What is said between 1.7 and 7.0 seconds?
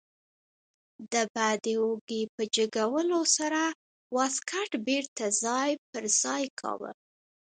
اوږې په جګولو سره واسکټ بیرته ځای پر ځای کاوه.